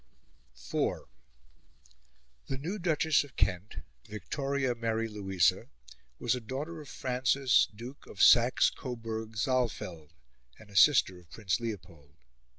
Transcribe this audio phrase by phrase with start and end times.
[0.55, 1.03] IV
[2.47, 5.67] The new Duchess of Kent, Victoria Mary Louisa,
[6.17, 10.09] was a daughter of Francis, Duke of Saxe Coburg Saalfeld,
[10.57, 12.15] and a sister of Prince Leopold.